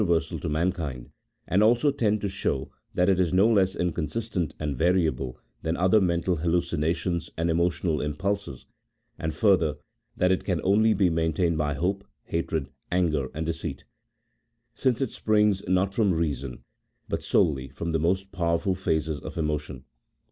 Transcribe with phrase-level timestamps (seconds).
[0.01, 1.11] 5 versal to mankind,
[1.47, 6.01] and also tends to show, that it is no less inconsistent and variable than other
[6.01, 8.65] mental hallucinations and emotional impulses,
[9.19, 9.77] and further
[10.17, 13.83] that it can only be maintained by hope, hatred, anger, and deceit;
[14.73, 16.63] since it springs, not from reason,
[17.07, 19.83] but solely from the more powerful phases of emotion.